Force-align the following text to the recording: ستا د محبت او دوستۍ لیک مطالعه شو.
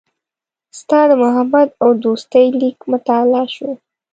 ستا 0.79 0.99
د 1.09 1.11
محبت 1.23 1.69
او 1.83 1.89
دوستۍ 2.05 2.45
لیک 2.59 2.77
مطالعه 2.91 3.43
شو. 3.55 3.69